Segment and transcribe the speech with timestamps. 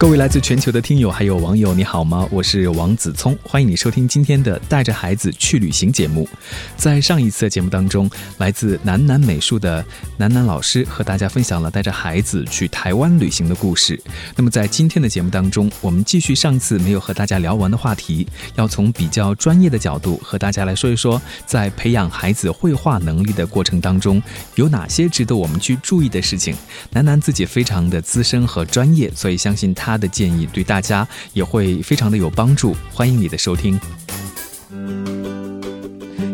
[0.00, 2.26] 各位来自全球的听友还有网友，你好吗？
[2.30, 6.26] 我是王子聪，欢迎你收听今天的《带着孩子去旅行》节目。
[6.74, 9.84] 在上一次的节目当中，来自南南美术的
[10.16, 14.02] 南南老师和大家分享了带着孩子去台湾旅行的故事。
[14.34, 24.22] 那么在今天的节目当中，我们继续上次没有和大家聊完的话题，要从比较专业的角度和大家来说一说，在培养孩子绘画能力的过程当中，
[24.54, 26.56] 有哪些值得我们去注意的事情。
[26.90, 29.89] 南南自己非常的资深和专业，所以相信他。
[29.90, 33.76] 他的建议对大家也会非常的有帮助，欢迎你的收听。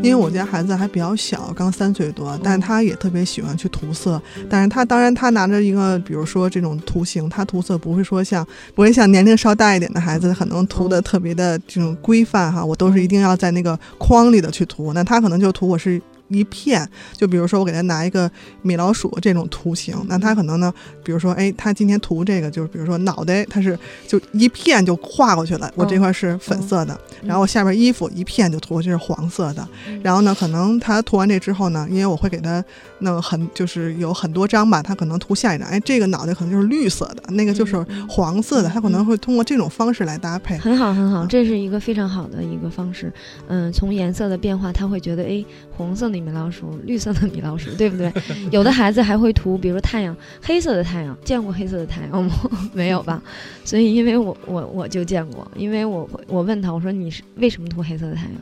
[0.03, 4.21] 因为我家孩子还比较小，刚三岁多，但是他也特别喜欢去涂色。
[4.51, 12.63] 但是他当然他拿着一个，比如说这种图形，他涂色不会说像不会像年龄稍大一点的孩子，可能涂的特别的这种规范哈。
[12.63, 16.01] 我都是一定要在那个框里的去涂，那他可能就涂我是。
[16.29, 18.31] 一片，就比如说我给他拿一个
[18.63, 20.73] 米老鼠这种图形，那他可能呢，
[21.05, 29.69] 比如说，哎，他今天涂这个，就是比如说脑袋，他是就一片就画过去了，我这块是粉色的，然后下边衣服一片就涂过去是黄色的，
[30.03, 32.65] 然后呢，可能他涂完这之后呢，因为我会给他
[33.01, 37.77] 弄很就是有很多张吧，他可能涂下一张，哎，这个脑袋可能就是绿色的，那个就是
[38.09, 40.57] 黄色的，他可能会通过这种方式来搭配。
[40.59, 43.13] 很好，很好，这是一个非常好的一个方式。
[43.47, 45.45] 嗯，从颜色的变化，他会觉得，哎，
[45.77, 46.16] 红色。
[46.21, 48.13] 米老鼠，绿色的米老鼠，对不对？
[48.51, 52.35] 有的孩子还会涂，比如太阳，黑色的太阳，见过黑色的太阳吗？
[52.73, 53.23] 没有吧？
[53.65, 58.33] 所以，因为我我我就见过，因为我我问他，我说你是为什么涂黑色的太阳？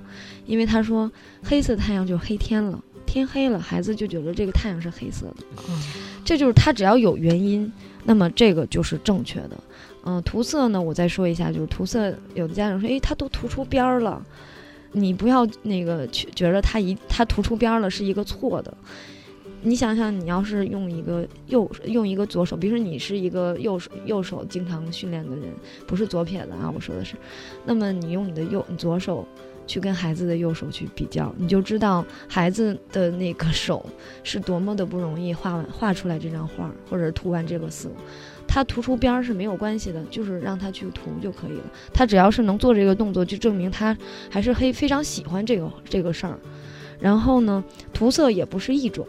[0.46, 1.10] 因为他说
[1.42, 5.36] 黑色的太阳就是黑天了，天黑了，孩子就觉得这个太阳是黑色的。
[6.24, 7.70] 这就是他只要有原因，
[8.04, 9.50] 那么这个就是正确的。
[10.06, 14.22] 嗯，涂色呢，我再说一下，就是涂色，有的家长说，诶，他都涂出边儿了。
[14.96, 18.72] 你不要那个去觉得他一他涂出边了是一个错的，
[19.62, 25.48] 你想想，你要是用一个右用一个左手，比如说你是一个右手右手经常训练的人，
[25.86, 27.16] 不是左撇子啊，我说的是，
[27.66, 29.26] 那么你用你的右左手
[29.66, 33.84] 去跟孩子的右手去比较，你就知道孩子的那个手
[34.22, 37.90] 是多么的不容易画完画出来这张画，或者涂完这个色。
[38.54, 41.64] 他涂出边儿是没有关系的，就是让他去涂就可以了。
[41.92, 43.98] 他只要是能做这个动作，就证明他
[44.30, 46.38] 还是黑非常喜欢这个这个事儿。
[47.00, 49.04] 然后呢，涂色也不是一种，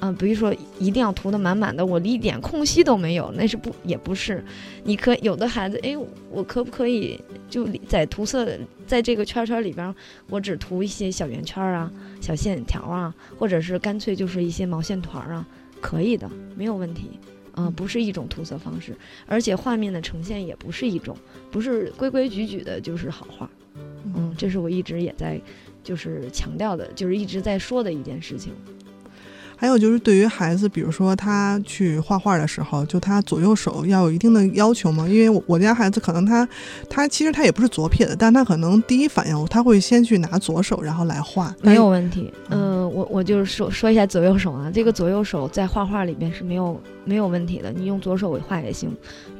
[0.00, 4.44] 啊，比如说一定要涂的满满的，我一点空隙都没有，那是不也不是。
[4.82, 5.96] 你可有的孩子，哎，
[6.28, 7.16] 我可不可以
[7.48, 8.58] 就在涂色
[8.88, 9.94] 在这个圈圈里边，
[10.28, 11.88] 我只涂一些小圆圈啊、
[12.20, 15.46] 小线条啊，或者是干脆就是一些毛线团啊，
[15.80, 17.20] 可以的，没有问题。
[17.56, 18.96] 嗯，不是一种涂色方式，
[19.26, 21.16] 而且画面的呈现也不是一种，
[21.50, 23.50] 不是规规矩矩的，就是好画。
[24.14, 25.40] 嗯，这是我一直也在，
[25.82, 28.52] 就是强调的，就是一直在说的一件事情。
[29.60, 35.06] 还有就是，对于孩子，比如说他去画画的时候，就他左右手要有一定的要求吗？
[35.06, 36.48] 因为我我家孩子可能他，
[36.88, 41.54] 他其实他也不是左撇子，但他可能第一反应他会先去拿左手，然后来画。
[41.60, 42.32] 没有问题。
[42.48, 48.90] 嗯，我我就是说说一下左右手啊，这个左右手在画画里边是没有没有问题的，你用左手画也行，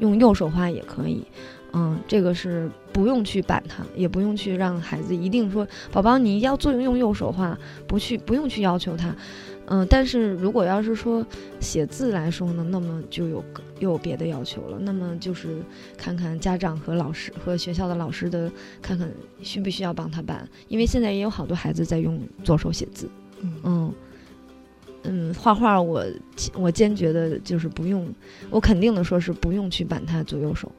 [0.00, 1.24] 用右手画也可以。
[1.72, 9.14] 嗯，这个是不用去板他，也不用去让孩子一定说宝宝你要作用用右手画，不去不用去要求他。
[9.72, 11.24] 嗯，但是如果要是说
[11.60, 13.44] 写字来说呢，那么就有
[13.78, 14.78] 又有别的要求了。
[14.80, 15.62] 那么就是
[15.96, 18.50] 看看家长和老师和学校的老师的，
[18.82, 19.08] 看看
[19.42, 20.46] 需不需要帮他办。
[20.66, 23.08] 因为现在也有好多孩子在用左手写字。
[23.42, 23.94] 嗯
[25.04, 26.04] 嗯，画画我
[26.52, 28.12] 我坚决的就是不用，
[28.50, 30.70] 我肯定的说是不用去板他左右手。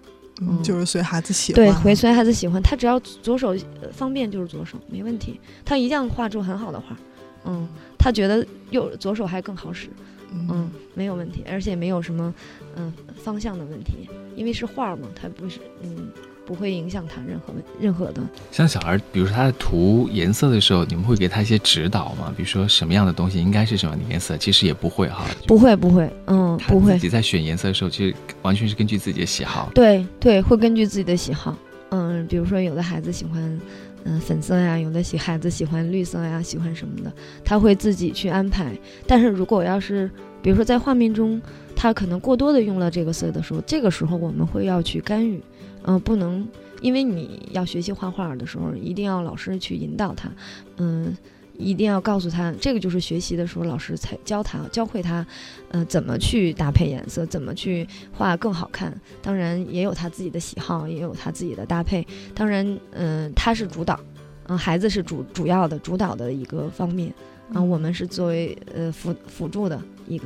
[0.42, 1.56] 嗯，就是随孩子喜欢。
[1.56, 3.56] 对，回随孩子喜欢，他只要左手
[3.92, 5.40] 方便就是左手，没问题。
[5.64, 6.98] 他一样画出很好的画。
[7.46, 7.68] 嗯。
[8.02, 9.88] 他觉得右左手还更好使，
[10.34, 12.34] 嗯，没有问题，而且没有什么，
[12.76, 16.10] 嗯，方向的问题，因为是画嘛，他不是，嗯，
[16.48, 18.22] 不会影响他任何问任何的。
[18.52, 22.34] 像小孩，比如说他在涂颜色的时候，你们会给他一些指导吗？
[22.36, 24.36] 比如说什么样的东西应该是什么颜色？
[24.36, 26.94] 其实也不会哈， 不会不会，嗯，不会。
[26.94, 29.70] 自己在选颜色的时候，其实完全是根据自己的喜好。
[29.76, 31.56] 对对，会根据自己的喜好，
[31.92, 33.62] 嗯，比如说有的孩子喜欢。
[34.04, 37.12] 嗯，粉色呀，有的喜孩子喜欢绿色呀，喜欢什么的，
[37.44, 38.78] 他会自己去安排。
[39.06, 40.10] 但是如果要是
[40.42, 41.42] 比如说在画面中，
[41.76, 45.42] 他可能过多的用了这个色的时候，这个时候我们会要去干预，
[45.84, 46.48] 嗯、不能，
[46.82, 50.32] 因为你要学习画画的时候，一定要老师去引导他，
[50.78, 51.16] 嗯。
[51.58, 55.26] 一定要告诉他，这个就是学习的时候，老师才教他教会他，
[55.70, 58.94] 呃，怎么去搭配颜色，怎么去画更好看。
[59.22, 62.06] 当然也有他自己的喜好，也有他自己的搭配。
[62.34, 64.00] 当然，嗯、他是主导，
[64.48, 67.14] 嗯、孩子是主主要的主导的一个方面，
[67.54, 70.26] 啊、我们是作为呃辅辅助的一个。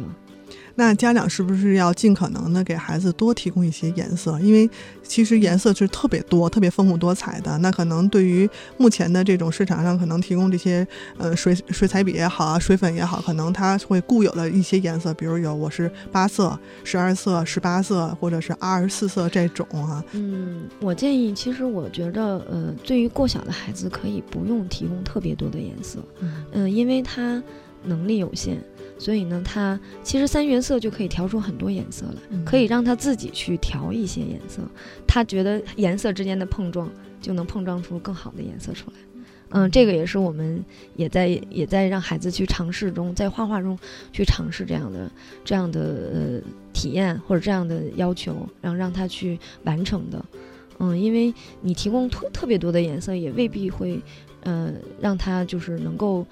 [0.75, 4.39] 那家长是不是要尽可能的给孩子多提供一些颜色？
[4.39, 4.69] 因为
[5.03, 7.57] 其实颜色是特别多、特别丰富多彩的。
[7.59, 10.85] 那可能对于目前的这种市场上可能提供这些
[11.17, 20.03] 呃水水彩笔也好啊，水粉也好，可能它会固有的一些颜色，比如有我是八色、十二色、十八色，或者是二十四色这种啊。
[20.11, 25.99] 嗯，我建议，其实我觉得，呃，对于过小的孩子，可以不用提供特别多的颜色，
[26.51, 27.41] 嗯、因为他
[27.83, 28.57] 能力有限，
[28.97, 34.61] 所以呢，它其实三原色就可以调出很多颜色来，嗯可以让他自己去调一些颜色，
[35.05, 36.89] 他觉得颜色之间的碰撞
[37.21, 38.97] 就能碰撞出更好的颜色出来。
[39.49, 40.63] 嗯，这个也是我们
[40.95, 43.77] 也在也在让孩子去尝试中，在画画中
[44.11, 45.09] 去尝试这样的
[45.43, 45.79] 这样的
[46.13, 50.25] 呃体验或者这样的要求，然后让他去完成的。
[50.79, 54.01] 嗯，因为你提供特特别多的颜色，也未必会
[54.41, 56.25] 呃让他就是能够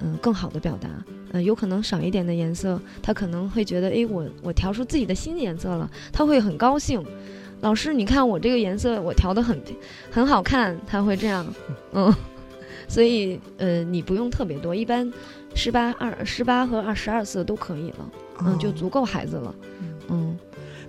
[0.00, 0.88] 嗯、更好的表达。
[1.32, 7.04] 呃，有可能少一点的颜色，他可能会觉得，诶，我我调出自己的新颜色了，他会很高兴。
[7.60, 9.60] 老师，你看我这个颜色，我调的很
[10.10, 11.46] 很好看，他会这样，
[11.92, 12.14] 嗯。
[12.88, 15.12] 所以，呃，你不用特别多，一般
[15.54, 18.10] 十八二十八和二十二色都可以了，
[18.46, 19.54] 嗯，就哦足够孩子了，
[20.08, 20.38] 嗯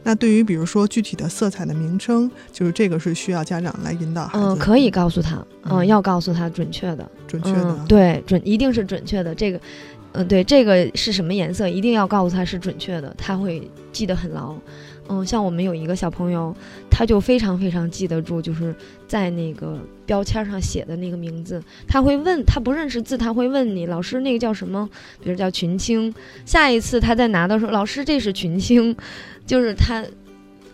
[0.04, 9.36] 那对于比如说具体的色彩的名称，就是这个是需要家长来引导孩子，嗯，可以告诉他，嗯，嗯要告诉他准确的，准确的嗯，，对，准一定是准确的。
[9.36, 9.60] 这个，
[10.14, 14.56] 嗯，对，这个是什么颜色，一定要告诉他是准确的，他会记得很牢。
[15.10, 16.56] 嗯，像我们有一个小朋友，
[16.90, 18.74] 他就非常非常记得住，就是
[19.08, 24.90] 在那个标签上写的那个名字，他会问，他不认识字，他会问你老师那个叫什么，
[25.22, 26.14] 比如叫群青。
[26.46, 28.96] 下一次他再拿到说，老师这是群青，
[29.46, 30.06] 就是他。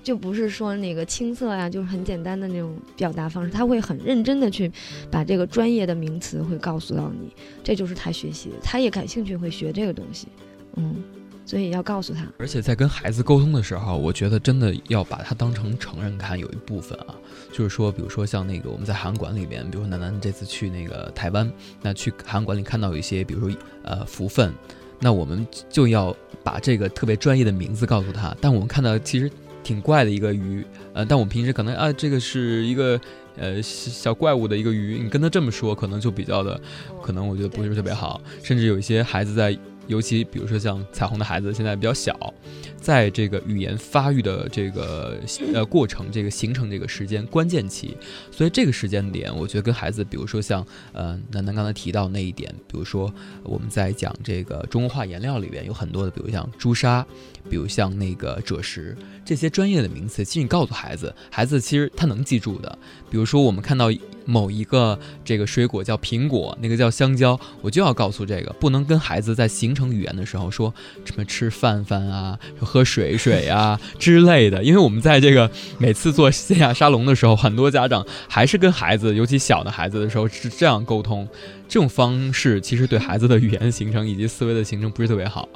[0.04, 4.72] 就不是说那个青色呀、就是很简单的那种表达方式，他会很认真的去
[5.10, 7.34] 把这个专业的名词会告诉到你，
[7.64, 10.28] 这就是他学习，他也感兴趣会学这个东西，
[10.76, 11.04] 嗯，
[11.46, 17.14] 所以要告诉他，而且在跟孩子沟通的时候，我觉得真的要把它当成成人看，有一部分啊，
[17.54, 21.50] 就是说，比如说像那个我们在韩馆里边，比如说楠楠这次去那个台湾，
[21.84, 24.52] 那去韩馆里看到有一些，比如说呃福分，
[25.00, 28.36] 那我们就要把这个特别专业的名字告诉他。
[28.42, 29.30] 但我们看到其实
[29.64, 33.00] 挺怪的一个鱼，呃，但我们平时可能啊，这个是一个
[33.38, 36.60] 呃小怪物的一个鱼，你跟他这么说，可能就比较的，
[37.04, 39.56] 可能我觉得不是特别好，甚至有一些孩子在。
[39.88, 42.34] 尤其比如说像彩虹的孩子，现在比较小，
[42.78, 45.20] 在这个语言发育的这个
[45.54, 47.98] 呃过程，这个形成这个时间关键期，
[48.32, 57.06] 所以这个时间点，我觉得跟孩子，比如说像呃楠楠刚才提到那一点，比如说我们在讲这个中国画颜料里边有很多的，比如像朱砂，
[57.50, 62.78] 比如像那个赭石这些专业的名词，其实你告诉孩子，孩子其实他能记住的。
[63.10, 63.90] 比如说我们看到
[64.26, 70.74] 某一个这个水果叫苹果，那个叫香蕉，我就要告诉这个，不能跟孩子在形成语言的时候说
[71.06, 73.80] 什么吃饭饭啊，喝水水啊。
[73.98, 81.28] 之类的，因为我们在这个每次做线下沙龙的时候，很多家长还是跟孩子，尤其小的孩子的时候是这样沟通，
[81.68, 85.48] 这种方式其实对孩子的语言形成以及思维的形成不是特别好，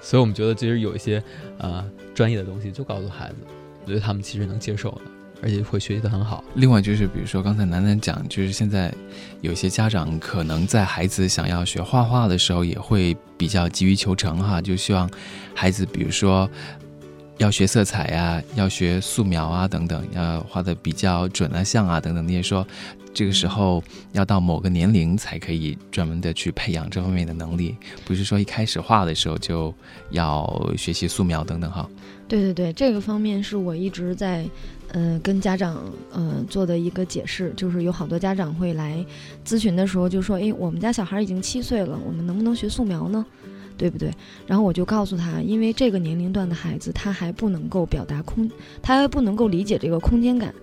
[0.00, 1.22] 所以我们觉得其实有一些
[1.58, 3.36] 呃专业的东西就告诉孩子，
[3.82, 5.00] 我觉得他们其实能接受的，
[5.44, 6.42] 而且会学习的很好。
[6.54, 8.90] 另外就是，比如说刚才楠楠讲，就是现在
[9.42, 15.08] 有些家长可能在孩子想要学画画的时候，也会比较急于求成哈，就希望
[15.54, 16.48] 孩子，比如说
[17.36, 22.24] 要学色彩呀、要学素描啊等等，要画的比较准啊、像啊等等。
[22.24, 22.66] 那些说，
[23.14, 29.72] 这个时候要到某个年龄才可以专门的去培养这方面的能力，不是说一开始画的时候就
[30.10, 31.88] 要学习素描等等哈。
[32.26, 34.44] 对对对，这个方面是我一直在，
[34.88, 35.80] 呃，跟家长
[36.10, 39.04] 呃做的一个解释，就是有好多家长会来
[39.46, 43.24] 咨询的时候就说，诶，我们家小孩已经七岁了，我们能不能学素描呢？
[43.76, 44.10] 对不对？
[44.46, 48.48] 然后我就告诉他，因为这个年龄段的孩子他还不能够表达空，
[48.80, 50.54] 他还不能够理解这个空间感，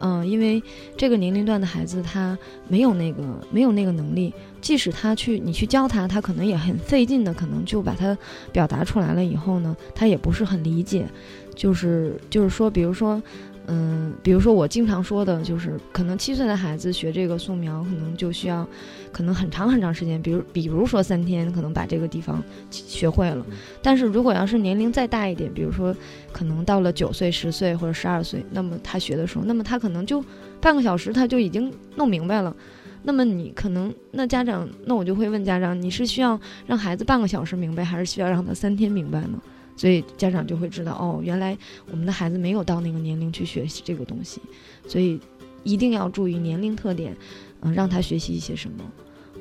[0.00, 0.62] 嗯、因为
[0.96, 2.38] 这个年龄段的孩子他
[2.68, 8.16] 没有那个没有那个能力，即使他去你去教他，他可能也很费劲的，可能就把他
[8.52, 11.06] 表达出来了以后呢，他也不是很理解，
[11.54, 13.22] 就是就是说，比如说，
[13.68, 18.66] 嗯，比如说我经常说的就是，可能七岁的孩子学这个素描，可能就需要
[19.10, 23.44] 可能很长很长时间，比如比如说三天，可能把这个地方学会了。
[23.82, 25.94] 但是如果要是年龄再大一点，比如说
[26.32, 30.24] 可能到了九岁、十岁或者十二岁，那么他学的时候，那么他可能就
[30.60, 32.54] 半个小时他就已经弄明白了。
[33.02, 39.40] 那么你可能那家长，那我就会问家长，你是需要让孩子半个小时明白，还是需要让他三天明白呢？
[39.76, 41.56] 所以家长就会知道，哦，原来
[41.90, 44.40] 我们的孩子没有到那个年龄去学习这个东西，
[44.88, 45.20] 所以
[45.62, 47.14] 一定要注意年龄特点，
[47.60, 48.84] 嗯，让他学习一些什么，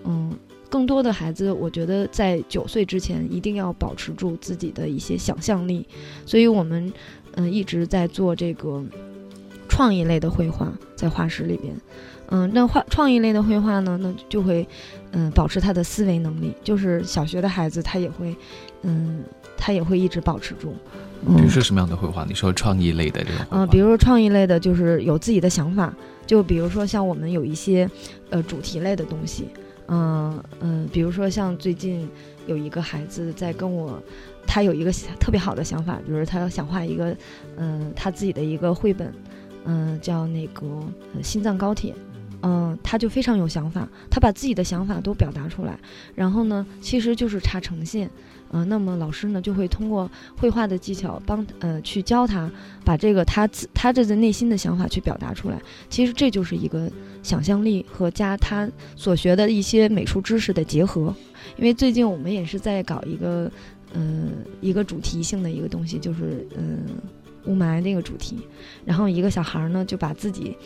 [0.03, 0.37] 嗯，
[0.69, 5.87] 更多的孩子，我觉得在九岁之前一定要保持住自己的一些想象力，
[6.25, 6.91] 所以我们
[7.35, 8.83] 嗯一直在做这个
[9.69, 11.73] 创意类的绘画，在画室里边，
[12.27, 14.67] 嗯，那画创意类的绘画呢，那就会
[15.11, 18.35] 嗯保持他的思维能力，就是小学的孩子他也会
[18.83, 19.23] 嗯。
[19.57, 20.75] 他也会一直保持住。
[21.25, 22.25] 比如说什么样的绘画？
[22.25, 23.45] 你说创意类的这种？
[23.49, 25.95] 嗯，比如说创意类的，就是有自己的想法。
[26.27, 27.89] 就比如说像我们有一些
[28.29, 29.47] 呃主题类的东西，
[29.87, 32.07] 嗯嗯，比如说像最近
[32.47, 33.97] 有一个孩子在跟我，
[34.45, 37.15] 他有一个特别好的想法，就是他想画一个
[37.55, 39.11] 嗯他自己的一个绘本，
[39.63, 40.65] 嗯叫那个
[41.23, 41.95] 心脏高铁，
[42.45, 45.77] 嗯他就非常有想法，他把自己的想法都表达出来，
[46.13, 48.09] 然后呢其实就是差呈现。
[48.51, 52.49] 嗯，那么老师呢就会通过绘画的技巧帮呃去教他
[52.85, 55.59] 把这个他自他这个内心的想法去表达出来。
[55.89, 56.89] 其实这就是一个
[57.23, 61.13] 想象力和加他所学的一些美术知识的结合。
[61.57, 63.51] 因为最近我们也是在搞一个
[63.93, 66.85] 嗯一个主题性的一个东西，就是嗯
[67.45, 68.39] 雾霾这个主题。
[68.83, 70.57] 然后一个小孩呢就把自己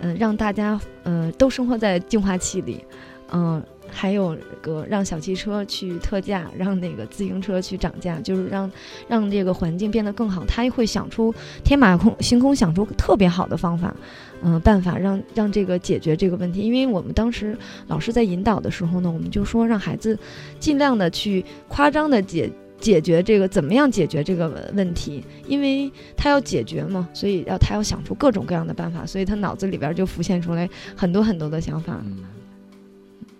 [0.00, 2.84] 嗯让大家嗯都生活在净化器里，
[3.32, 3.62] 嗯。
[3.88, 8.68] 还有个让小汽车去特价，让那个自行车去涨价，就是让
[9.06, 10.44] 让这个环境变得更好。
[10.44, 13.94] 他会想出天马空星空，想出特别好的方法，
[14.42, 16.62] 嗯，办法让让这个解决这个问题。
[16.62, 20.18] 因为我们当时老师在引导的时候呢，我们就说让孩子
[20.58, 32.02] 尽量的去夸张的解解决这个怎么样解决这个问题，因为他要解决嘛，所以要他要想出各种各样的办法，所以他脑子里边就浮现出来很多很多的想法。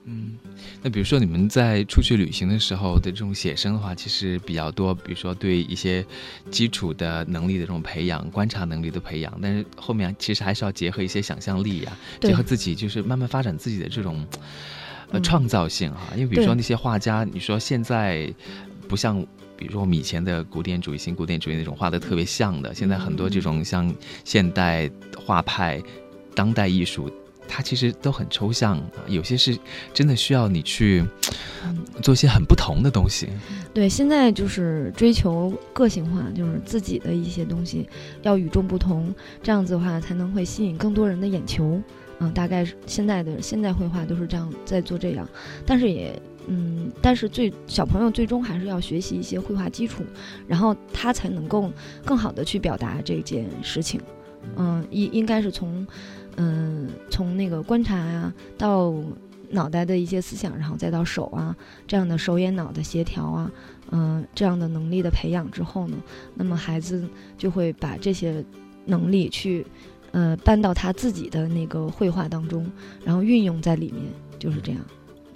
[0.08, 0.38] 嗯，
[0.82, 4.94] 那比如说你们在出去旅行的时候的这种写生的话，其实比较多。
[4.94, 6.06] 比如说对一些
[6.48, 14.24] 基础的能力的这种培养、观察能力的培养，但是后面其实还是要结合一些想象力呀，结合自己，就是慢慢发展自己的这种
[15.10, 16.12] 呃创造性哈。
[16.14, 18.32] 因为比如说那些画家，你说现在
[18.88, 19.20] 不像，
[19.56, 25.82] 比如说我们以前的古典主义、新古典主义那种画的特别像的，现在很多这种像现代画派、
[26.34, 27.10] 当代艺术。
[27.48, 29.56] 它其实都很抽象，有些是
[29.94, 31.04] 真的需要你去
[32.02, 33.28] 做一些很不同的东西。
[33.72, 37.88] 对，现在就是追求个性化，就是自己的一些东西
[38.22, 39.14] 要与众不同，
[39.44, 41.80] 这样子的话才能会吸引更多人的眼球。
[42.18, 45.28] 嗯，大概是现在的现代绘画都是这样在做这样，
[45.64, 50.02] 但是也嗯，但是最小朋友最终还是要学习一些绘画基础，
[50.46, 51.70] 然后他才能够
[52.04, 54.00] 更好的去表达这件事情。
[54.56, 55.86] 嗯，应应该是从。
[56.38, 58.92] 嗯，从那个观察啊，到
[59.48, 63.50] 脑袋的一些思想，然后再到手啊，这样的手眼脑的协调啊，
[63.90, 65.96] 嗯，这样的能力的培养之后呢，
[66.34, 68.44] 那么孩子就会把这些
[68.84, 69.66] 能力去，
[70.10, 72.70] 呃，搬到他自己的那个绘画当中，
[73.02, 74.04] 然后运用在里面，
[74.38, 74.80] 就是这样。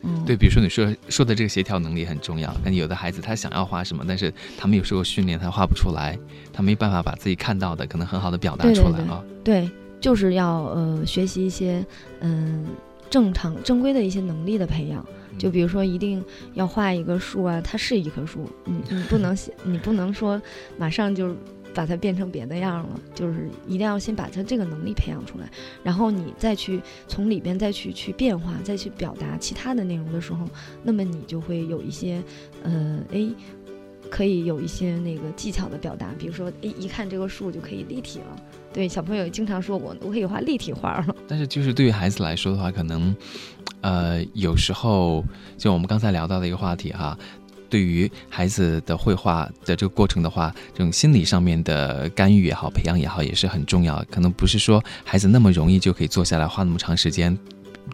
[0.02, 2.54] 嗯，对，比如说你说说的这个协调能力很重要。
[2.64, 6.18] 那有的孩子他想要画什么，但是他没有受过训练，他画不出来，
[6.52, 9.22] 他没办法把自己看到的可能很好的表达出来啊。
[9.44, 9.68] 对。
[10.00, 11.84] 就是要呃学习一些
[12.20, 12.64] 嗯
[13.10, 15.04] 正常正规的一些能力的培养，
[15.38, 20.40] 就比如说一定要画一个树啊，它是一棵树，你你不能写你不能说
[20.78, 21.36] 马上就
[21.74, 25.50] 把它变成别的样了，就是一定要先把它这个能力培养出来，
[25.82, 30.48] 然后你再去从里边再去去变化，再去表达其他的内容的时候，
[30.82, 32.22] 那么你就会有一些
[32.62, 33.28] 呃哎
[34.10, 38.36] 可以有一些那个技巧的表达，比如说哎一看这个树就可以立体了。
[38.72, 41.16] 对小朋友经常说，我我可以画立体画了。
[41.26, 43.14] 但是就是对于孩子来说的话，可能，
[43.80, 45.24] 呃，有时候
[45.58, 47.18] 就我们刚才聊到的一个话题哈，
[47.70, 54.04] 对于孩子的绘画的这个过程的话，这种心理上面的干预也好，培养也好，也是很重要。
[54.10, 57.38] 可能不是说孩子那么容易就可以坐下来花那么长时间。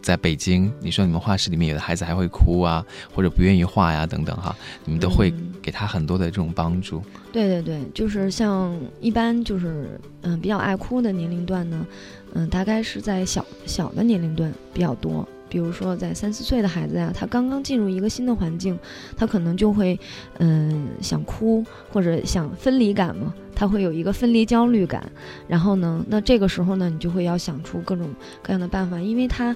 [0.03, 4.55] 在北京，你说你们画室里面有的孩子还会哭啊，或者不愿意画呀，等等哈，
[4.85, 7.01] 你们都会给他很多的这种帮助。
[7.31, 11.85] 对对对，就是像一般就是嗯比较爱哭的年龄段呢，
[12.33, 18.77] 嗯大概是在小小的年龄段比较多，比如说在三四岁的孩子呀，他刚刚进入一个新的环境，
[19.15, 19.99] 他可能就会
[20.39, 25.11] 嗯想哭或者想分离感嘛，他会有一个分离焦虑感。
[25.47, 29.55] 然后呢，那这个时候呢，你就会要想出各种各样的办法，因为他。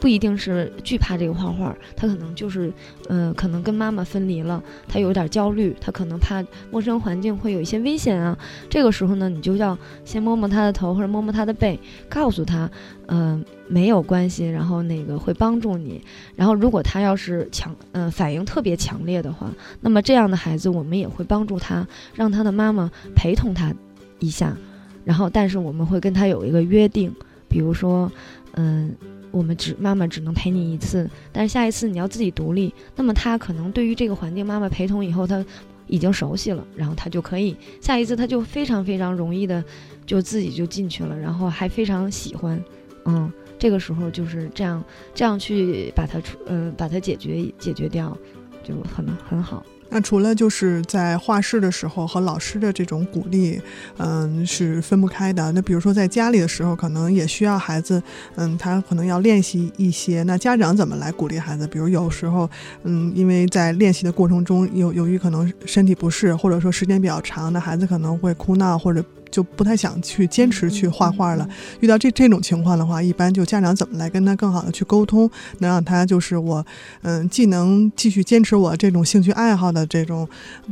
[0.00, 2.70] 不一定是惧怕这个画画，他可能就是，
[3.08, 8.36] 呃，可能跟妈妈分离了，他有点焦虑，他可能怕陌生环境会有一些危险啊。
[8.68, 12.70] 这个时候呢，你就要先摸摸他的头或者摸摸他的背，告诉他，
[13.06, 16.02] 嗯，没有关系，然后那个会帮助你。
[16.36, 23.72] 然后如果他要是强，嗯，反应特别强烈的话，那么这样的孩子我们也会帮助他，让他的妈妈陪同他
[24.18, 24.54] 一下。
[25.02, 27.14] 然后，但是我们会跟他有一个约定，
[27.48, 28.12] 比如说，
[28.52, 28.94] 嗯。
[29.34, 32.72] 我们只妈妈只能陪你一次，但是下一次你要自己独立。
[32.94, 35.44] 那么他可能对于这个环境，妈妈陪同以后，他
[35.88, 39.62] 已经熟悉了，然后他就可以下一次他就非常非常容易的
[40.06, 42.62] 就自己就进去了，然后还非常喜欢。
[43.06, 48.16] 嗯，这个时候就是这样这样去把它出呃把它解决解决掉，
[48.62, 49.64] 就很很好。
[49.94, 53.60] 那除了就是在画室的时候和老师的这种鼓励，
[53.98, 55.52] 嗯，是分不开的。
[55.52, 58.02] 那比如说在家里的时候，可能也需要孩子，
[58.34, 60.24] 嗯，他可能要练习一些。
[60.24, 61.64] 那家长怎么来鼓励孩子？
[61.68, 62.50] 比如有时候，
[62.82, 69.00] 嗯，因为在练习的过程中，由由于可能身体不适，或者说时间比较长，那孩子可能会哭闹或者。
[69.34, 71.48] 就不太想去坚持去画画了。
[71.80, 76.64] 遇到这这种情况的话，一般就家长怎么来跟他更好的去沟通，能让他就是我，
[77.02, 80.28] 嗯，既能继续坚持我这种兴趣爱好的这种，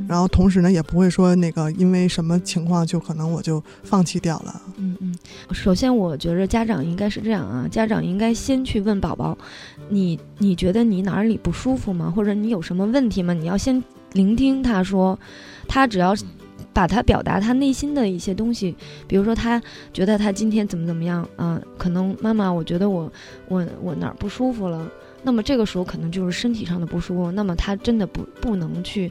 [0.07, 4.63] 然后同时呢，也不会说那个因为什么情况就可能我就放弃掉了。
[4.77, 5.13] 嗯嗯，
[5.51, 9.37] 首先我觉着家长应该是这样啊，家长应该先去问宝宝，
[9.89, 12.13] 你你觉得你哪里不舒服吗？
[12.15, 13.35] 或者你有什么问题吗？
[13.35, 15.19] 你要先聆听他说，
[15.67, 16.15] 他只要。
[16.73, 18.75] 把他表达他内心的一些东西，
[19.07, 19.61] 比如说他
[19.93, 23.11] 觉得他今天怎么怎么样，嗯，可能妈妈，我觉得我
[23.49, 24.91] 我我哪儿不舒服了，
[25.23, 29.11] 那么这个时候可能就是身体上的不舒服，那么他真的不不能去，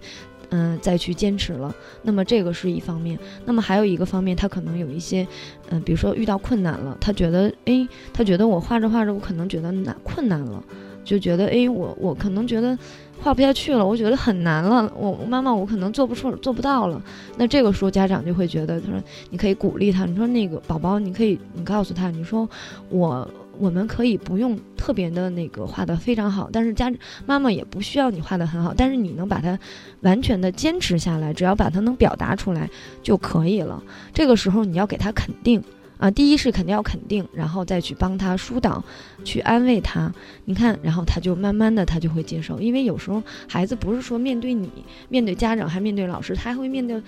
[0.50, 1.74] 嗯，再去坚持了。
[2.01, 5.25] 那么这个是一方面，那么还有一个方面，他可能有一些，
[5.70, 10.63] 嗯，比如说遇到困难了，他觉得，哎，他觉得我画着画着，我可能觉得难困难了，
[11.03, 12.77] 就觉得，哎，我我可能觉得。
[13.24, 14.91] 画不下去了，我觉得很难了。
[14.98, 17.00] 我妈妈，我可能做不出，做不到了。
[17.38, 22.50] 那这个时候家长就会觉得，他说你可以鼓励他，你说那个宝宝，你可以，你告诉他，你说
[22.89, 23.29] 我
[23.60, 26.91] 我们可以不用特别的那个画的非常好，但是家
[27.28, 29.60] 妈妈也不需要你画的很好，但是你能把它
[29.99, 32.67] 完全的坚持下来，只要把它能表达出来
[33.04, 33.84] 就可以了。
[34.12, 35.63] 这个时候你要给他肯定。
[36.02, 38.84] 啊，第一是肯定要肯定，然后再去帮他疏导，
[39.24, 40.12] 去安慰他。
[40.46, 44.68] 你看，然后他就慢慢的他就会接受，因为有时候孩子不是说面对你，
[45.10, 47.00] 面对家长，还面对老师，他还会面对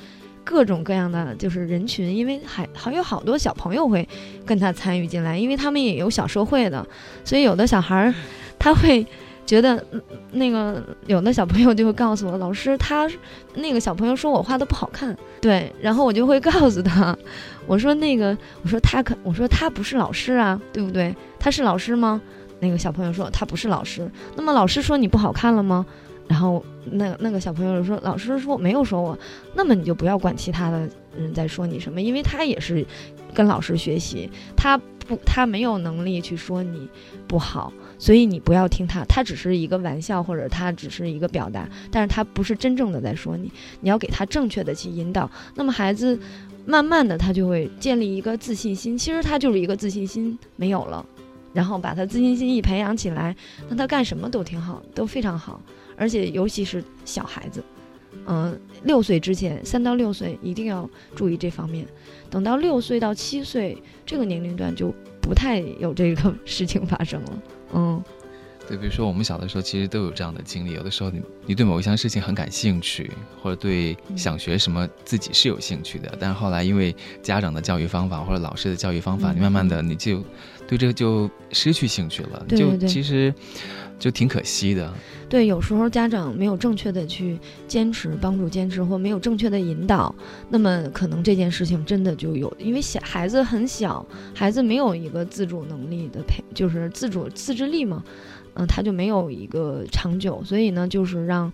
[0.44, 4.08] 各种各样的就是人群，因为还还有好多小朋友会
[4.46, 6.88] 跟他参与进来，因为他们也有小社会的，
[7.26, 8.14] 所以有的小孩儿
[8.60, 9.06] 他会。
[9.46, 9.84] 觉得
[10.32, 13.10] 那个有的小朋友就会告诉我，老师他
[13.56, 17.16] 那个小朋友说我画的不好看，对，然后我就会告诉他，
[17.68, 21.16] 我说那个我说他可我说他不是老师啊，对不对？
[21.40, 22.22] 他是老师吗？
[22.60, 24.10] 那个小朋友说他不是老师。
[24.38, 25.86] 那么老师说你不好看了吗？
[26.30, 29.18] 然后那那个小朋友说老师说没有说我。
[29.54, 32.86] 那么你就不要管其他的人在说你什么，因为他也是
[33.34, 36.88] 跟老师学习，他不他没有能力去说你
[37.28, 37.72] 不好。
[38.00, 43.50] 所以你不要听他，他只是一个玩笑，或者他只是一个表达，但是他不是真正的在说你。
[43.80, 46.20] 你要给他正确的去引导，那么孩子
[46.66, 48.98] 慢慢的他就会建立一个自信心。
[48.98, 51.06] 其实他就是一个自信心没有了，
[51.54, 53.34] 然后把他自信心一培养起来，
[53.70, 55.62] 那他干什么都挺好，都非常好。
[55.96, 57.64] 而且尤其是小孩子，
[58.26, 61.86] 嗯，六岁之前，三到六岁一定要注意这方面。
[62.30, 67.44] 等到六岁到七岁这个年龄段就不太有这个事情发生了。
[67.74, 68.04] 嗯，
[68.68, 70.72] 对，比如说我们小的时候，其实都有这样的经历。
[70.72, 80.24] 有的时候，你你对某一项事情很感兴趣，或者对想学什么自己是有兴趣的，但是后来因为家长的教育方法或者老师的教育方法，你慢慢的你就
[80.68, 83.34] 对这个就失去兴趣了，就其实
[84.00, 84.94] 就挺可惜的。
[85.28, 90.14] 对，有时候家长没有正确的去坚持，帮助坚持，或没有正确的引导，
[90.48, 98.04] 那么可能这件事情真的就有，因为小孩子很小，孩子没有一个自主能力的培，就是自主自制力嘛，
[98.56, 101.52] 嗯，他就没有一个长久，所以呢，就是让，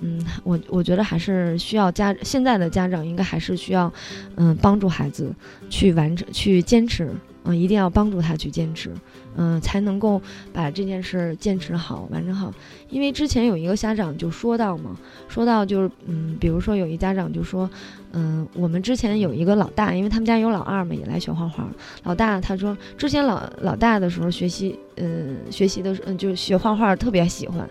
[0.00, 3.92] 嗯，我我觉得还是需要家现在的家长应该还是需要，
[4.36, 5.32] 嗯，帮助孩子
[5.68, 7.12] 去完成去坚持，
[7.44, 8.92] 嗯，一定要帮助他去坚持，
[9.36, 10.20] 嗯、才能够
[10.52, 12.52] 把这件事坚持好、完成好。
[12.90, 14.96] 因为之前有一个家长就说到嘛，
[15.28, 17.68] 说到就是嗯，比如说有一家长就说，
[18.12, 21.68] 嗯、我们之前有一个老大，因为他们家有老二嘛，也来学画画。
[22.04, 27.68] 老大他说，之前老老大的时候学习，嗯、学习的时嗯、就是学画画特别喜欢。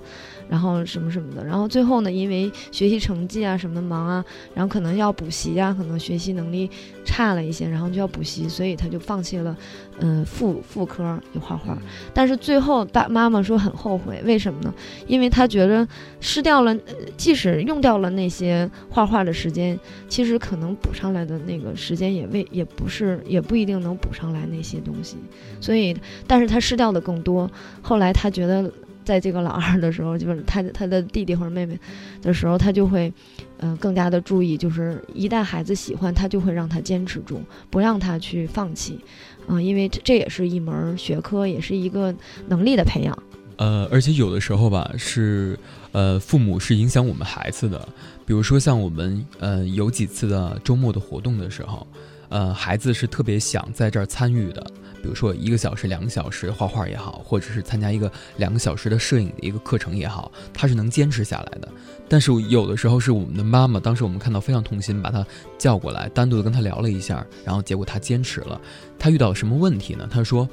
[0.50, 6.68] 然后什么什么的，然后最后呢，因为学习成绩啊什么的忙啊，然后可能要补习啊，可能学习能力
[7.06, 9.56] 差了一些，然后就要补习，所以他就放弃了，
[10.00, 11.78] 嗯、副副科就画画。
[12.16, 14.74] 但是最后爸妈妈说很后悔，为什么呢？
[15.10, 15.86] 因为他觉得
[16.22, 25.18] 失掉了，呃即使用掉了那些画画的时间，其实可能补上来的那个时间也未也不是也不一定能补上来那些东西，
[25.60, 25.94] 所以
[26.26, 27.52] 但是他失掉的更多。
[27.82, 28.72] 后来他觉得。
[29.02, 31.76] 在这个老二的时候，就是他他的弟弟或者妹妹
[32.22, 33.12] 的时候，他就会，
[33.58, 37.42] 嗯、更加的注意，就是一旦孩子喜欢，他就会让他坚持住，
[37.72, 39.00] 不让他去放弃，
[39.48, 42.14] 嗯、因为这这也是一门学科，也是一个
[42.50, 43.18] 能力的培养。
[43.60, 45.60] 呃，而且有的时候吧，是
[45.92, 47.86] 呃，父母是影响我们孩子的。
[48.26, 51.86] 比如说像我们呃有几次的周末的活动的时候，
[52.30, 54.66] 呃，孩子是特别想在这儿参与的。
[55.02, 61.68] 比如说一个小时、两个小时画画也好，或者是参加一个两个小时的摄影的一个课程也好，他是能坚持下来的。
[62.08, 65.26] 但是有的时候是我们的妈妈，当时我们看到非常痛心，把他
[65.58, 68.60] 叫过来，单独的跟他聊了一下，然后结果他坚持了。
[68.98, 70.08] 他遇到了什么问题呢？
[70.10, 70.48] 他说。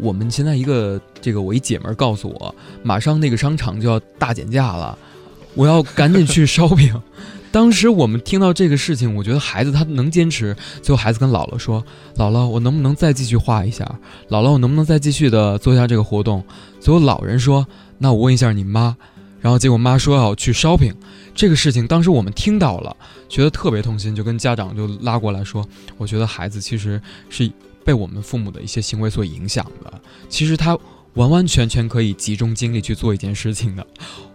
[0.00, 4.96] 我们现在一个这个，我一姐们儿告诉我，马上那个商场就要大减价了，
[5.54, 6.92] 我要赶紧去 shopping。
[7.50, 10.54] 当时我们听到这个事情，我觉得孩子他能坚持。
[10.82, 11.82] 最后孩子跟姥姥说
[12.16, 13.84] ：“姥姥，我能不能再继续画一下？
[14.28, 16.44] 姥姥，我能不能再继续的做一下这个活动？”
[16.78, 18.94] 最后老人说：“那我问一下你妈。”
[19.40, 20.92] 然后结果妈说要去 shopping。
[21.34, 22.94] 这个事情当时我们听到了，
[23.30, 27.50] 觉得特别痛心，就跟家长就拉过来说：“我觉得孩子其实是
[27.88, 29.90] 被我们父母的一些行为所影响的。
[30.28, 30.78] 其实他
[31.14, 33.86] 完完全全可以集中精力去做一件事情的，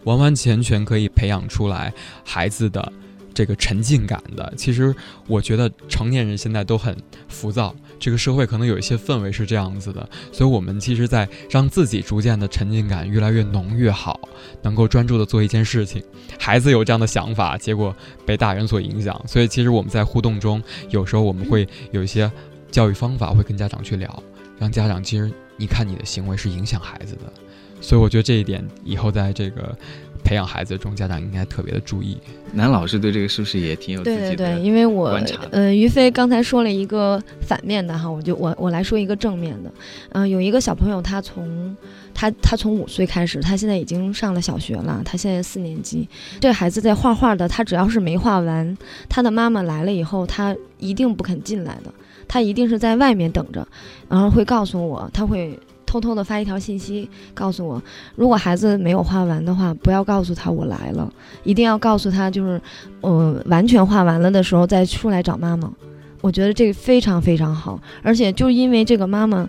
[0.06, 1.94] 完完全全可以培养出来
[2.26, 2.92] 孩子的
[3.32, 4.52] 这个沉浸感的。
[4.58, 4.92] 其实
[5.28, 14.20] 我觉得成年人现在都很浮躁，这个社会可能有一些氛围是这样子的，所以我们其实在让自己逐渐的沉浸感越来越浓越好，
[14.64, 16.04] 能够专注的做一件事情。
[16.40, 22.30] 孩子有这样的想法，结果被大人所影响，所以其实我们在互动中，有时候我们会有一些
[22.74, 24.24] 教育方法会跟家长去聊，
[24.58, 27.32] 让家长其实你看你的行为是影响孩子的，
[27.80, 29.78] 所以我觉得这一点以后在这个
[30.24, 32.18] 培养孩子中，家长应该特别的注意。
[32.52, 34.22] 南老师对这个是不是也挺有自己的？
[34.22, 39.72] 对对对，因为我观察的呃，于飞刚才说了一个反面的哈，我就我我来说一个正面的。
[40.14, 41.78] 嗯、有一个小朋友，他从
[42.14, 46.08] 他他从五岁开始，他现在已经上了小学了，他现在四年级。
[46.40, 48.78] 这孩子在画画的，他只要是没画完，
[49.10, 51.94] 他的妈妈来了以后，他一定不肯进来的，
[52.28, 53.68] 他一定是在外面等着，
[54.10, 55.60] 然后会告诉我，他会。
[55.86, 57.80] 偷偷的发一条信息告诉我，
[58.16, 62.60] 如果孩子没有画完的话，不要告诉他我来了，一定要告诉他，就是，
[63.02, 65.72] 呃，完全画完了的时候再出来找妈妈。
[66.20, 69.48] 我觉得这个非常非常好，而且就因为这个妈妈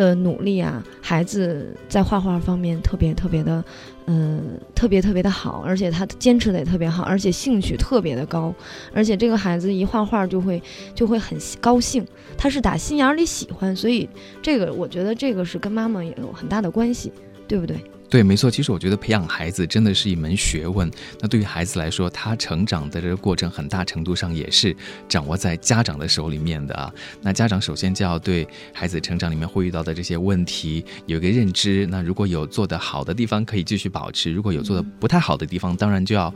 [0.00, 3.62] 的努力啊，孩子在画画方面特别特别的，
[4.06, 8.54] 嗯、特别特别的好，而且他坚持的也特别好，而且兴趣特别的高，
[8.94, 10.62] 而且这个孩子一画画就会
[10.94, 12.02] 就会很高兴，
[12.38, 14.08] 他是打心眼儿里喜欢，所以
[14.40, 17.12] 这个我觉得这个是跟妈妈也有很大的关系，
[17.46, 17.76] 对不对？
[18.10, 18.50] 对，没错。
[18.50, 20.90] 其实我觉得培养孩子真的是一门学问。
[21.20, 24.76] 那对于孩子来说，他成长的这个过程，很大程度上也是
[25.08, 26.92] 掌握在家长的手里面的啊。
[27.22, 28.44] 那家长首先就要对
[28.74, 31.86] 孩子成长里面会遇到的这些问题有一个认知。
[31.86, 36.34] 那如果有做得好的地方，可以继续保持；如果有做得不太好的地方，当然就要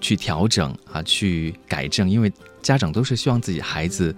[0.00, 2.08] 去调整啊，去改正。
[2.08, 4.14] 因为家长都是希望自己孩子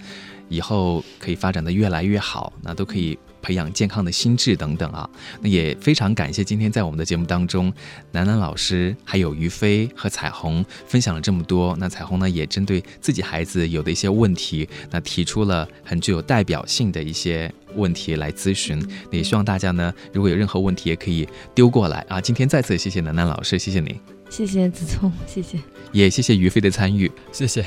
[0.49, 3.17] 以后可以发展的越来越好，那都可以。
[3.43, 5.09] 培养健康的心智等等啊，
[5.41, 7.73] 那也非常感谢今天在我们的节目当中，
[8.11, 11.75] 楠楠老师还有于飞和彩虹分享了这么多。
[11.79, 18.79] 那彩虹呢，也针对自己孩子有的一些问题，那提出了很具有代表性的一些问题来咨询。
[19.09, 22.21] 那也希望大家呢，如果有任何问题，也可以丢过来啊。
[22.21, 23.99] 今天再次谢谢楠楠老师，谢谢您，
[24.29, 25.57] 谢谢子聪，谢谢。
[25.91, 27.65] 也谢谢于飞的参与，谢谢。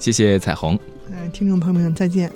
[0.00, 0.76] 谢谢彩虹。
[1.10, 2.32] 嗯，听众朋友们再见。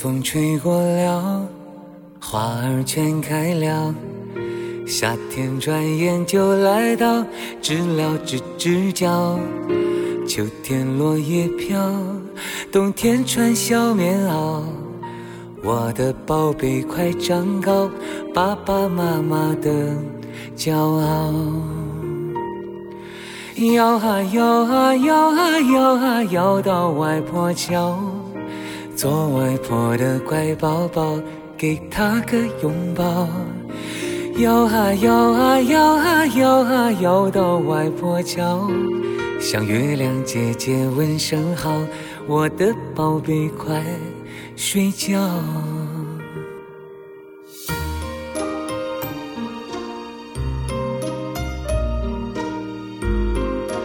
[0.00, 1.44] 风吹过了，
[2.20, 3.92] 花儿全开了，
[4.86, 7.24] 夏天转眼就来到，
[7.60, 9.36] 知了吱吱叫。
[10.24, 11.76] 秋天落叶飘，
[12.70, 14.62] 冬天穿小棉袄。
[15.64, 17.90] 我的宝贝快长高，
[18.32, 19.96] 爸爸妈妈的
[20.56, 21.34] 骄傲。
[23.74, 27.98] 摇啊摇啊摇啊摇啊摇到外婆桥，
[28.98, 31.16] 做外婆的乖宝宝，
[31.56, 33.28] 给她个拥抱。
[34.38, 38.68] 摇啊摇啊摇啊摇啊摇到外婆桥，
[39.38, 41.80] 向月亮姐姐问声好，
[42.26, 43.80] 我的宝贝快
[44.56, 45.16] 睡觉。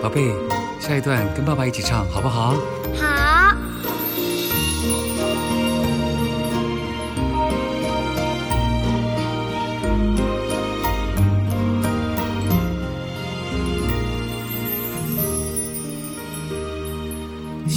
[0.01, 0.33] 宝贝，
[0.79, 2.55] 下一段跟爸爸一起唱好不好？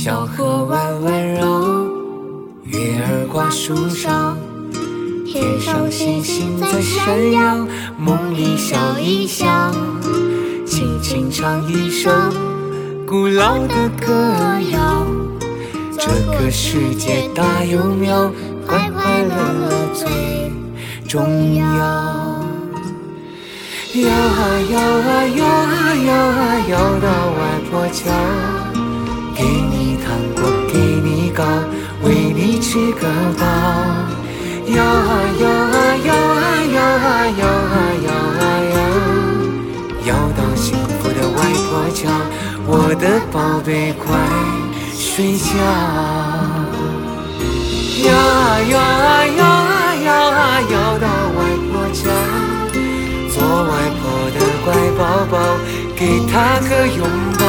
[0.07, 1.43] 小河弯弯绕，
[2.67, 4.37] 月儿挂树梢，
[5.27, 7.67] 天上星星在闪耀，
[7.99, 9.45] 梦里笑一笑，
[10.65, 12.09] 轻轻唱一首
[13.05, 14.13] 古老的歌
[14.71, 15.05] 谣。
[15.99, 16.07] 这
[16.39, 18.31] 个世界大又妙，
[18.65, 20.53] 快快乐乐最
[21.09, 21.67] 重要。
[23.95, 28.66] 摇啊摇啊摇啊摇啊摇到外婆桥。
[32.77, 33.09] 你吃个
[33.39, 33.43] 饱。
[34.67, 35.09] 摇啊
[35.41, 37.09] 摇啊摇啊摇啊
[37.41, 38.79] 摇啊摇啊摇，
[40.05, 42.05] 摇到幸福的外婆桥，
[42.67, 43.35] 我的宝
[43.65, 44.05] 贝快
[44.93, 45.49] 睡觉。
[48.05, 51.39] 摇啊摇啊摇啊摇啊摇到外
[51.73, 52.05] 婆家，
[53.33, 54.05] 做外婆
[54.37, 55.35] 的乖宝宝，
[55.97, 57.09] 给她个拥
[57.39, 57.43] 抱。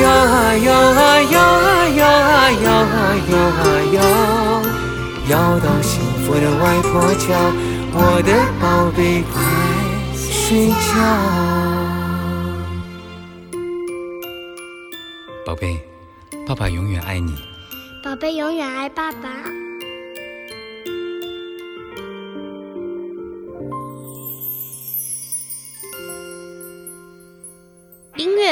[0.00, 3.60] 摇啊摇啊摇啊摇啊摇啊摇啊
[3.92, 3.98] 摇，
[5.28, 7.28] 摇到幸福的外婆桥，
[7.92, 9.34] 我的宝贝快
[10.16, 10.96] 睡觉。
[15.44, 15.78] 宝贝，
[16.46, 17.34] 爸爸永远爱你。
[18.02, 19.61] 宝贝永远爱爸爸。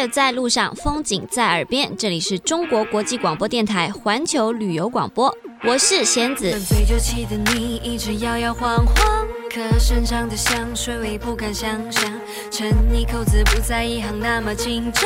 [0.09, 1.97] 在路上，风景在耳边。
[1.97, 5.35] 这里是中国国际广播电台环球旅游广播，
[5.65, 6.51] 我是贤子。
[6.69, 12.11] 醉酒气的你一直摇摇晃晃，可身上的香水我不敢想象。
[12.51, 15.05] 衬你口子不再一行那么紧张，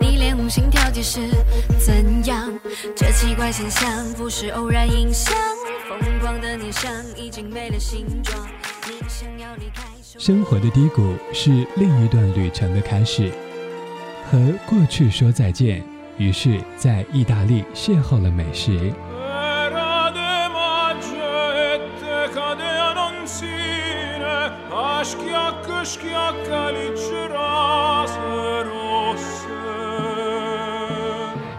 [0.00, 1.20] 你脸红心跳计是
[1.78, 2.52] 怎样？
[2.96, 5.34] 这奇怪现象不是偶然影响，
[5.88, 8.48] 疯狂的念想已经没了形状。
[8.86, 9.82] 你想要离开，
[10.18, 13.30] 生活的低谷是另一段旅程的开始。
[14.30, 15.82] 和过去说再见，
[16.16, 18.92] 于是，在意大利邂逅了美食。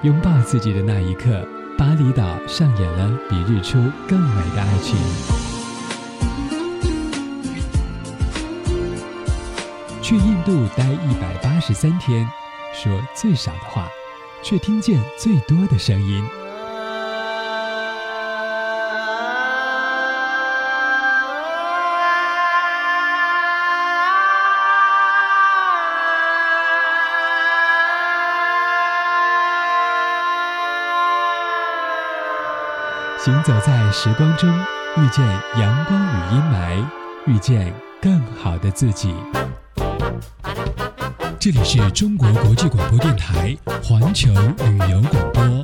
[0.02, 1.46] 拥抱自己的那一刻，
[1.78, 4.96] 巴厘岛上演了比日出更美的爱情。
[10.02, 12.26] 去印度待一百八十三天。
[12.74, 13.90] 说最少的话，
[14.42, 16.24] 却听见最多的声音。
[33.24, 34.50] 行走在时光中，
[34.98, 35.24] 遇见
[35.60, 36.84] 阳光与阴霾，
[37.28, 39.14] 遇见更好的自己。
[41.44, 45.61] 这里是中国国际广播电台环球旅游广播。